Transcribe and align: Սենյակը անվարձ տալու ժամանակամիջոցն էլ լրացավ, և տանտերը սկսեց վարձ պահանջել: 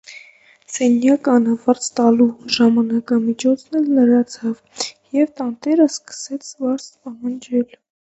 Սենյակը 0.75 1.33
անվարձ 1.39 1.89
տալու 1.99 2.25
ժամանակամիջոցն 2.55 3.77
էլ 3.81 3.85
լրացավ, 3.97 4.81
և 5.19 5.29
տանտերը 5.41 5.87
սկսեց 5.97 6.49
վարձ 6.65 6.89
պահանջել: 7.05 7.79